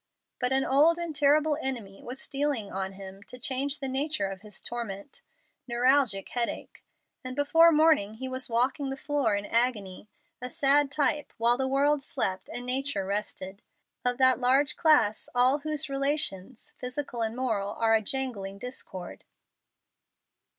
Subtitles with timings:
[0.39, 4.41] But an old and terrible enemy was stealing on him to change the nature of
[4.41, 5.21] his torment
[5.67, 6.83] neuralgic headache;
[7.23, 10.09] and before morning he was walking the floor in agony,
[10.41, 13.61] a sad type, while the world slept and nature rested,
[14.03, 19.23] of that large class, all whose relations, physical and moral, are a jangling discord.